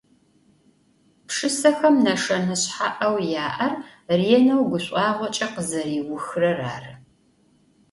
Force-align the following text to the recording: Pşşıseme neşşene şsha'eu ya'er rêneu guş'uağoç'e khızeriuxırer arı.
Pşşıseme 1.27 1.89
neşşene 2.03 2.55
şsha'eu 2.61 3.15
ya'er 3.33 3.73
rêneu 4.19 4.61
guş'uağoç'e 4.69 5.47
khızeriuxırer 5.53 6.59
arı. 6.73 6.93